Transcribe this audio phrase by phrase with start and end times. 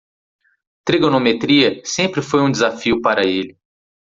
[0.83, 3.55] Trigonometria sempre foi um desafio para ele.